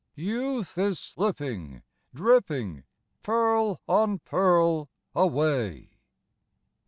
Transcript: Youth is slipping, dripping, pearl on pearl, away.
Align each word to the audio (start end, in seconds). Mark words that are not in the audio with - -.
Youth 0.15 0.79
is 0.79 0.99
slipping, 0.99 1.83
dripping, 2.11 2.85
pearl 3.21 3.79
on 3.87 4.17
pearl, 4.17 4.89
away. 5.13 5.91